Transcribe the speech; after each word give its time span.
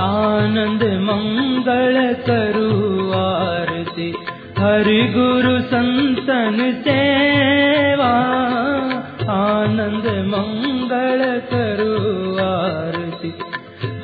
आनंद 0.00 0.82
मंगल 0.82 2.14
करू 2.14 3.10
आरती। 3.12 4.14
हरि 4.58 5.02
गुरु 5.16 5.60
संतन 5.60 6.82
सेवा 6.88 8.12
आनंद 9.32 10.06
मंगल 10.06 11.40
करू 11.54 11.94
आरती। 12.36 13.34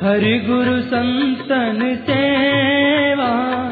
हरि 0.05 0.39
गुरु 0.39 0.81
संतन 0.81 1.95
सेवा 1.95 3.69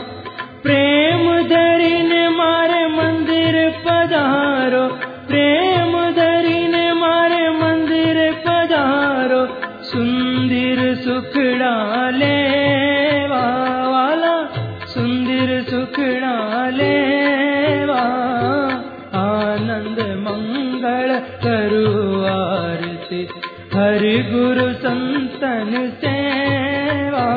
प्रेम 0.64 1.44
धरिने 1.44 2.30
मारे 2.30 2.88
मंदिर 2.88 3.70
पधारो। 3.70 4.88
प्रेम 5.28 6.12
धरिने 6.12 6.94
मारे 6.94 7.50
मंदिर 7.50 8.32
पधारो। 8.48 9.48
सुंदर 9.84 10.93
सुखड़ा 11.14 12.10
लेवा 12.10 13.42
वाला 13.88 14.32
सुंदर 14.94 15.50
सुखड़ा 15.70 16.70
लेवा 16.70 18.00
आनंद 19.20 20.00
मंगल 20.24 21.12
करू 21.44 21.92
हरि 23.76 24.16
गुरु 24.32 24.66
संतन 24.86 25.72
सेवा। 26.04 27.28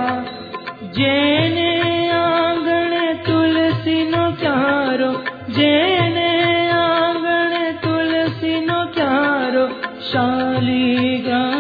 जेने 0.97 1.72
आंगण 2.12 2.97
तुलसी 3.28 3.98
नो 4.10 4.24
क्यारो 4.41 5.12
जेने 5.58 6.30
आंगण 6.78 7.52
तुलसी 7.84 8.54
नो 8.60 8.80
शालिग्राम 10.08 11.52
नि 11.52 11.55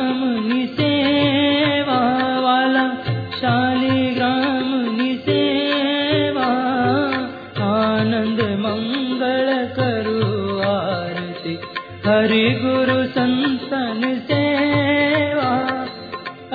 हरि 12.06 12.44
गुरु 12.58 12.96
संतन 13.14 14.02
सेवा 14.26 15.48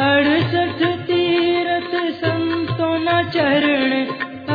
अड़सठ 0.04 0.84
तीरथ 1.08 1.96
संतों 2.22 2.94
न 3.00 3.16
चरण 3.34 3.96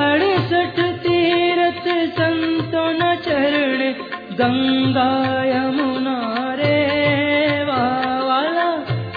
अड़सठ 0.04 0.80
तीरथ 1.02 1.84
संतों 2.20 2.86
न 3.00 3.14
चरण 3.26 3.82
गंगा 4.40 5.10
यमुना 5.50 6.16
रे 6.60 6.72
वाला 7.70 8.68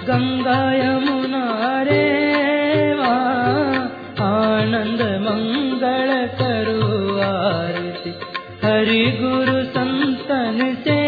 गंगा 0.09 0.59
यमुना 0.81 1.43
रे 1.89 2.05
वा 3.01 3.15
आनंद 4.29 5.01
मंगल 5.27 6.11
करो 6.41 6.79
आरती 7.31 8.15
हरि 8.65 9.03
गुरु 9.21 9.61
संतन 9.77 10.73
सेवा 10.83 10.98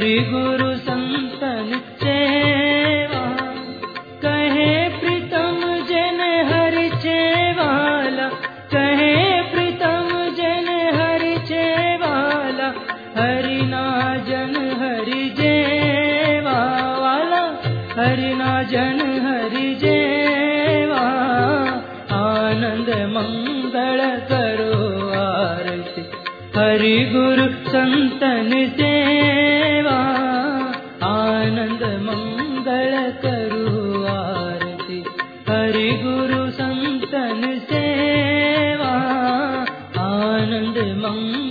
हरि 0.00 0.18
गुरु 0.28 0.68
संतन 0.84 1.68
सेवा 2.02 3.22
कहे 4.24 4.68
प्रीतम 4.98 5.60
जन 5.90 6.20
हरि 6.50 6.88
चेवाला 7.02 8.28
कहे 8.74 9.12
प्रीतम 9.52 10.08
जन 10.40 10.68
हरि 10.96 11.36
चेवाला 11.52 12.72
हरि 13.20 13.60
ना 13.72 13.84
जन 14.28 14.56
हरि 14.82 15.22
वाला 15.38 15.49
हरि 18.00 18.28
ना 18.34 18.50
जन 18.68 19.00
हरि 19.24 19.74
जेवा 19.80 21.00
आनंद 22.18 22.88
मंगल 23.14 24.00
करो 24.30 24.76
आरती 25.22 26.04
हरि 26.56 26.94
गुरु 27.12 27.46
संतन 27.74 28.48
सेवा 28.78 29.98
आनंद 31.10 31.84
मंगल 32.06 32.96
करू 33.26 34.04
आरती 34.14 34.98
हरि 35.50 35.88
गुरु 36.06 36.42
संतन 36.62 37.46
सेवा 37.72 38.92
आनंद 40.08 40.78
मंगल 41.04 41.49